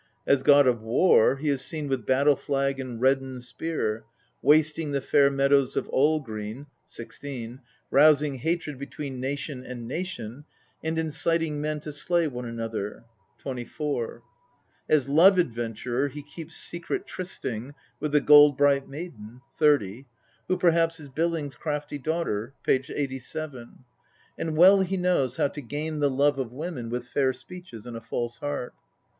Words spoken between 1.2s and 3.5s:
he is seen with battle flag and reddened